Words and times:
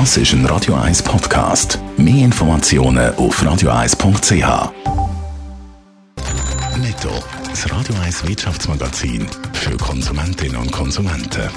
Das 0.00 0.16
ist 0.16 0.32
ein 0.32 0.44
Radio 0.46 0.74
1 0.74 1.04
Podcast. 1.04 1.78
Mehr 1.96 2.24
Informationen 2.24 3.14
auf 3.14 3.40
radio1.ch. 3.40 4.72
Netto, 6.80 7.10
das 7.48 7.70
Radio 7.70 7.94
1 8.02 8.26
Wirtschaftsmagazin 8.26 9.24
für 9.52 9.76
Konsumentinnen 9.76 10.56
und 10.56 10.72
Konsumenten. 10.72 11.48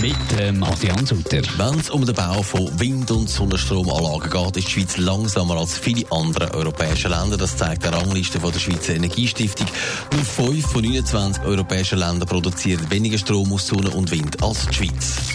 Mit 0.00 0.16
ähm, 0.40 0.62
Adrian 0.62 1.04
Sutter. 1.04 1.42
Wenn 1.58 1.78
es 1.78 1.90
um 1.90 2.06
den 2.06 2.14
Bau 2.14 2.42
von 2.42 2.70
Wind- 2.80 3.10
und 3.10 3.28
Sonnenstromanlagen 3.28 4.30
geht, 4.30 4.56
ist 4.56 4.68
die 4.68 4.72
Schweiz 4.72 4.96
langsamer 4.96 5.58
als 5.58 5.76
viele 5.76 6.10
andere 6.10 6.54
europäische 6.54 7.08
Länder. 7.08 7.36
Das 7.36 7.58
zeigt 7.58 7.84
die 7.84 7.88
Rangliste 7.88 8.40
von 8.40 8.50
der 8.50 8.60
Schweizer 8.60 8.94
Energiestiftung. 8.94 9.66
Nur 10.14 10.24
5 10.24 10.66
von 10.66 10.82
29 10.82 11.44
europäischen 11.44 11.98
Ländern 11.98 12.26
produzieren 12.26 12.90
weniger 12.90 13.18
Strom 13.18 13.52
aus 13.52 13.66
Sonne 13.66 13.90
und 13.90 14.10
Wind 14.10 14.42
als 14.42 14.66
die 14.68 14.74
Schweiz. 14.74 15.27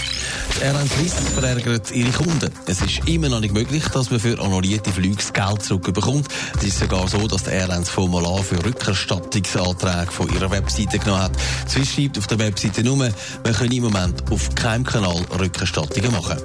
Die 0.56 0.62
Airline 0.62 0.90
Swiss 0.90 1.14
verärgert 1.34 1.92
ihre 1.92 2.12
Kunden. 2.12 2.52
Es 2.68 2.82
ist 2.82 3.08
immer 3.08 3.30
noch 3.30 3.40
nicht 3.40 3.54
möglich, 3.54 3.84
dass 3.90 4.12
man 4.12 4.20
für 4.20 4.40
annullierte 4.40 4.92
Flüge 4.92 5.16
das 5.16 5.34
Geld 5.34 5.64
zurückbekommt. 5.64 6.28
Es 6.58 6.64
ist 6.64 6.80
sogar 6.80 7.08
so, 7.08 7.28
dass 7.28 7.44
die 7.44 7.52
Airlines 7.52 7.90
Formular 7.90 8.44
für 8.44 8.64
Rückerstattungsanträge 8.64 10.12
von 10.12 10.34
ihrer 10.34 10.52
Webseite 10.52 11.00
genommen 11.00 11.24
hat. 11.24 11.32
Swiss 11.68 11.94
schreibt 11.94 12.18
auf 12.18 12.28
der 12.28 12.40
Webseite 12.40 12.84
nur, 12.84 12.98
man 12.98 13.14
könne 13.58 13.76
im 13.76 13.84
Moment 13.84 14.32
auf 14.32 14.54
keinem 14.56 14.84
Kanal 14.84 15.26
Rückerstattungen 15.40 16.12
machen. 16.12 16.38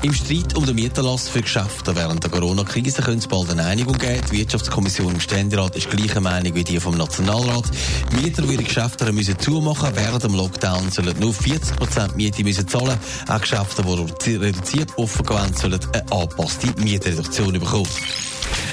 Im 0.00 0.14
Streit 0.14 0.54
um 0.54 0.64
den 0.64 0.76
Mieterlass 0.76 1.28
für 1.28 1.42
Geschäfte 1.42 1.96
während 1.96 2.22
der 2.22 2.30
Corona-Krise 2.30 3.02
könnte 3.02 3.18
es 3.18 3.26
bald 3.26 3.50
eine 3.50 3.64
Einigung 3.64 3.98
geben. 3.98 4.22
Die 4.30 4.38
Wirtschaftskommission 4.38 5.14
im 5.14 5.20
Ständerat 5.20 5.74
ist 5.74 5.90
gleicher 5.90 6.20
Meinung 6.20 6.54
wie 6.54 6.62
die 6.62 6.78
vom 6.78 6.96
Nationalrat. 6.96 7.64
Mieter, 8.12 8.42
die 8.42 8.52
ihre 8.52 8.62
Geschäfte 8.62 9.12
müssen 9.12 9.36
zumachen 9.40 9.90
während 9.94 10.22
dem 10.22 10.34
Lockdown, 10.34 10.92
sollen 10.92 11.18
nur 11.18 11.34
40 11.34 11.76
Prozent 11.76 12.16
Miete 12.16 12.44
müssen 12.44 12.68
zahlen. 12.68 12.96
Auch 13.26 13.40
Geschäfte, 13.40 13.82
die 14.24 14.36
reduziert 14.36 14.96
offen 14.96 15.26
gehen, 15.26 15.54
sollen 15.54 15.80
eine 15.92 16.12
angepasste 16.12 16.68
Mietreduktion 16.80 17.54
bekommen. 17.54 17.88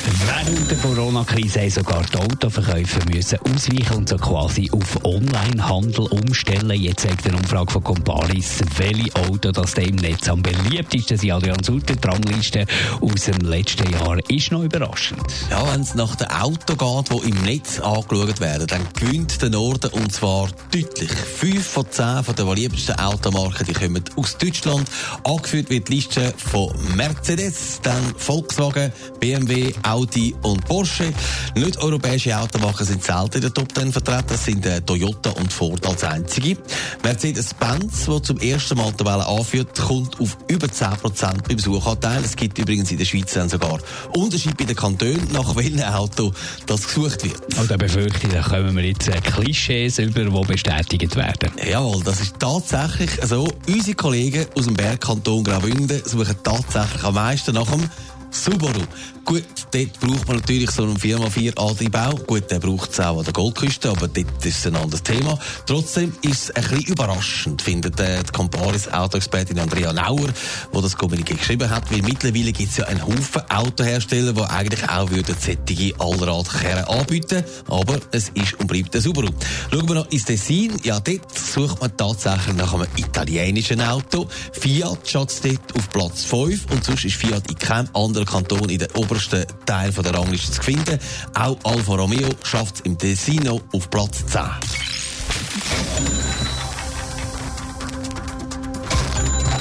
Während 0.07 0.69
der 0.69 0.77
Corona-Krise 0.77 1.61
haben 1.61 1.69
sogar 1.71 2.03
die 2.03 2.17
Autoverkäufer 2.17 2.99
müssen 3.11 3.39
ausweichen 3.39 3.95
und 3.95 4.09
so 4.09 4.17
quasi 4.17 4.69
auf 4.71 5.03
Online-Handel 5.03 6.05
umstellen. 6.05 6.69
Jetzt 6.79 7.01
zeigt 7.01 7.25
eine 7.27 7.37
Umfrage 7.37 7.71
von 7.71 7.83
Comparis, 7.83 8.59
welche 8.77 9.15
Auto 9.15 9.51
das 9.51 9.73
im 9.73 9.95
Netz 9.95 10.29
am 10.29 10.43
beliebtesten 10.43 11.17
sind. 11.17 11.31
Adrian 11.31 11.63
Sutter, 11.63 11.95
die 11.95 12.07
Rangliste 12.07 12.65
aus 13.01 13.23
dem 13.23 13.39
letzten 13.49 13.91
Jahr 13.91 14.19
ist 14.29 14.51
noch 14.51 14.61
überraschend. 14.61 15.25
Ja, 15.49 15.73
wenn 15.73 15.81
es 15.81 15.95
nach 15.95 16.15
dem 16.15 16.27
Auto 16.27 16.75
geht, 16.75 17.11
die 17.11 17.29
im 17.29 17.41
Netz 17.43 17.79
angeschaut 17.79 18.39
werden, 18.39 18.67
dann 18.67 18.87
gewinnt 18.99 19.41
der 19.41 19.49
Norden 19.49 19.89
und 19.91 20.13
zwar 20.13 20.49
deutlich. 20.71 21.09
Fünf 21.11 21.65
von 21.65 21.89
zehn 21.89 22.23
von 22.23 22.35
den 22.35 22.45
beliebtesten 22.45 22.99
Automarken 22.99 23.65
die 23.65 23.73
kommen 23.73 24.03
aus 24.17 24.37
Deutschland. 24.37 24.87
Angeführt 25.23 25.71
wird 25.71 25.87
die 25.87 25.95
Liste 25.95 26.31
von 26.37 26.71
Mercedes, 26.95 27.79
dann 27.81 28.13
Volkswagen, 28.17 28.91
BMW, 29.19 29.73
Audi 29.81 29.94
und 29.95 30.65
Porsche. 30.65 31.13
Nicht 31.55 31.77
europäische 31.77 32.37
Automarken 32.37 32.85
sind 32.85 33.03
selten 33.03 33.35
in 33.35 33.41
der 33.41 33.53
Top 33.53 33.73
10 33.73 33.91
vertreten. 33.91 34.25
Das 34.27 34.43
sind 34.43 34.65
äh, 34.65 34.81
Toyota 34.81 35.31
und 35.31 35.51
Ford 35.51 35.85
als 35.87 36.03
einzige. 36.03 36.57
Mercedes-Benz, 37.03 38.05
der 38.05 38.23
zum 38.23 38.39
ersten 38.39 38.77
Mal 38.77 38.91
die 38.91 39.05
Welle 39.05 39.25
anführt, 39.25 39.79
kommt 39.79 40.19
auf 40.19 40.37
über 40.47 40.67
10% 40.67 41.47
beim 41.47 41.59
Suchanteil. 41.59 42.23
Es 42.23 42.35
gibt 42.35 42.57
übrigens 42.57 42.91
in 42.91 42.97
der 42.97 43.05
Schweiz 43.05 43.33
dann 43.33 43.49
sogar 43.49 43.79
Unterschied 44.15 44.57
bei 44.57 44.65
den 44.65 44.75
Kantonen, 44.75 45.27
nach 45.31 45.55
welchem 45.55 45.81
Auto 45.81 46.33
das 46.65 46.87
gesucht 46.87 47.23
wird. 47.23 47.57
Und 47.57 47.71
da 47.71 47.77
befürchte 47.77 48.27
ich, 48.27 48.33
da 48.33 48.41
kommen 48.41 48.75
wir 48.75 48.83
jetzt 48.83 49.07
äh, 49.07 49.21
Klischees 49.21 49.99
über, 49.99 50.23
die 50.23 50.47
bestätigt 50.47 51.15
werden. 51.15 51.51
Jawohl, 51.69 52.03
das 52.03 52.21
ist 52.21 52.35
tatsächlich 52.39 53.11
so. 53.23 53.47
Unsere 53.67 53.95
Kollegen 53.95 54.45
aus 54.55 54.65
dem 54.65 54.73
Bergkanton 54.73 55.43
Graubünden 55.43 56.01
suchen 56.05 56.35
tatsächlich 56.43 57.03
am 57.03 57.15
meisten 57.15 57.53
nach 57.53 57.69
dem 57.69 57.89
Subaru. 58.31 58.81
Gut, 59.25 59.43
dort 59.71 59.99
braucht 59.99 60.27
man 60.27 60.37
natürlich 60.37 60.69
so 60.69 60.83
einen 60.83 60.97
4x4 60.97 61.57
Adri-Bau. 61.57 62.15
Gut, 62.27 62.51
der 62.51 62.59
braucht 62.59 62.91
es 62.91 62.99
auch 62.99 63.17
an 63.17 63.23
der 63.23 63.33
Goldküste, 63.33 63.89
aber 63.89 64.07
dort 64.07 64.45
ist 64.45 64.67
ein 64.67 64.75
anderes 64.75 65.01
Thema. 65.01 65.39
Trotzdem 65.65 66.13
ist 66.21 66.43
es 66.43 66.51
ein 66.51 66.61
bisschen 66.61 66.93
überraschend, 66.93 67.59
findet 67.59 67.99
äh, 67.99 68.21
die 68.23 68.31
Comparis 68.31 68.87
Autoexpertin 68.87 69.57
Andrea 69.57 69.91
Nauer, 69.93 70.29
die 70.71 70.81
das 70.81 70.95
Kommuniqué 70.95 71.35
geschrieben 71.35 71.67
hat, 71.71 71.91
weil 71.91 72.03
mittlerweile 72.03 72.51
gibt 72.51 72.69
es 72.69 72.77
ja 72.77 72.85
einen 72.85 73.03
Haufen 73.03 73.41
Autohersteller, 73.49 74.33
die 74.33 74.43
eigentlich 74.43 74.87
auch 74.87 75.09
würden 75.09 75.35
sättige 75.39 75.99
Allradkerren 75.99 76.85
anbieten, 76.85 77.43
aber 77.67 77.99
es 78.11 78.29
ist 78.29 78.53
und 78.59 78.67
bleibt 78.67 78.95
ein 78.95 79.01
Subaru. 79.01 79.29
Schauen 79.71 79.89
wir 79.89 79.95
noch 79.95 80.11
ins 80.11 80.25
Tessin. 80.25 80.79
Ja, 80.83 80.99
dort 80.99 81.35
sucht 81.35 81.81
man 81.81 81.97
tatsächlich 81.97 82.55
nach 82.55 82.75
einem 82.75 82.87
italienischen 82.95 83.81
Auto. 83.81 84.27
Fiat 84.51 84.99
schaut 85.09 85.33
dort 85.43 85.75
auf 85.75 85.89
Platz 85.89 86.25
5 86.25 86.71
und 86.71 86.83
sonst 86.83 87.05
ist 87.05 87.15
Fiat 87.15 87.49
in 87.49 87.57
keinem 87.57 87.89
anderen 87.95 88.27
Kanton 88.27 88.69
in 88.69 88.77
der 88.77 88.95
obersten 89.15 89.45
Teil 89.65 89.91
der 89.91 90.13
Rangliste 90.13 90.51
zu 90.51 90.61
finden. 90.61 90.99
Auch 91.35 91.57
Alfa 91.63 91.95
Romeo 91.95 92.29
schafft 92.43 92.75
es 92.75 92.81
im 92.81 92.97
Tesino 92.97 93.61
auf 93.71 93.89
Platz 93.89 94.25
10. 94.25 94.41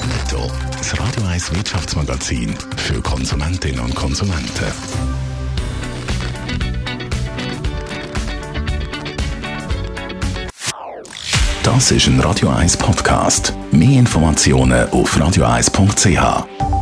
Netto, 0.08 0.50
das 0.76 0.98
Radio 0.98 1.24
1 1.28 1.54
Wirtschaftsmagazin 1.54 2.52
für 2.76 3.00
Konsumentinnen 3.00 3.78
und 3.78 3.94
Konsumenten. 3.94 4.72
Das 11.62 11.92
ist 11.92 12.08
ein 12.08 12.18
Radio 12.18 12.50
1 12.50 12.76
Podcast. 12.76 13.54
Mehr 13.70 14.00
Informationen 14.00 14.88
auf 14.90 15.16
radio1.ch. 15.16 16.73